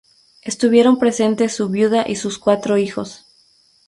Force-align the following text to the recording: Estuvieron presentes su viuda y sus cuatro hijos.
Estuvieron 0.41 0.97
presentes 0.97 1.53
su 1.55 1.69
viuda 1.69 2.03
y 2.07 2.15
sus 2.15 2.39
cuatro 2.39 2.79
hijos. 2.79 3.27